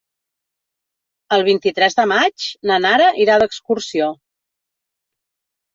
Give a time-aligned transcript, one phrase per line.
[1.37, 4.13] El vint-i-tres de maig na Nara irà d'excursió.